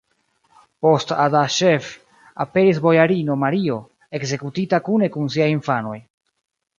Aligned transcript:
Post 0.85 1.11
Adaŝev 1.25 1.89
aperis 2.45 2.79
bojarino 2.85 3.35
Mario, 3.41 3.77
ekzekutita 4.21 4.81
kune 4.89 5.11
kun 5.17 5.31
siaj 5.35 5.51
infanoj. 5.57 5.97